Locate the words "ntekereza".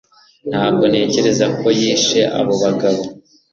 0.91-1.45